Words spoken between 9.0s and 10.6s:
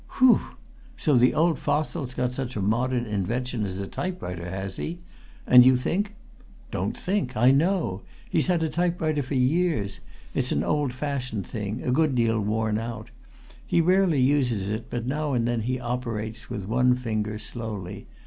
for years; it's